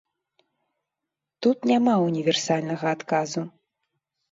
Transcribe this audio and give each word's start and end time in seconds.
Тут 1.47 1.57
няма 1.73 1.93
універсальнага 2.09 2.85
адказу. 2.99 3.41